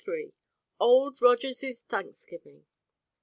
OLD 0.79 1.21
ROGERS'S 1.21 1.83
THANKSGIVING. 1.83 2.65